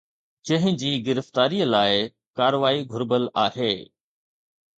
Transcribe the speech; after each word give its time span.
جنهن 0.47 0.77
جي 0.83 0.89
گرفتاري 1.09 1.59
لاءِ 1.73 1.99
ڪاروائي 2.41 2.81
گهربل 2.95 3.29
آهي 3.45 3.71